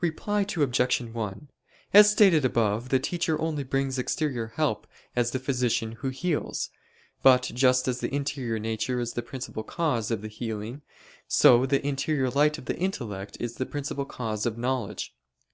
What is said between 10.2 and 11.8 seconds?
the healing, so